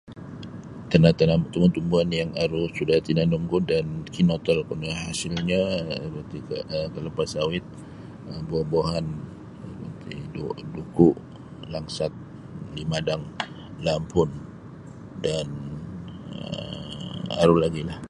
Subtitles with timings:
[0.91, 2.07] Tana tanam tumbu-tumbuan
[2.43, 3.85] aru sudah tinanumku dan
[4.15, 5.61] kinotolku nio hasilnyo
[6.05, 6.57] aru ti ka
[6.93, 7.65] kalapa sawit
[8.49, 9.05] buah-buahan
[9.77, 10.45] nu iti du
[10.75, 11.15] duku'
[11.73, 12.11] langsat
[12.75, 13.23] limadang
[13.85, 14.29] lampun
[15.25, 15.47] dan
[16.41, 17.99] um aru lagi'lah.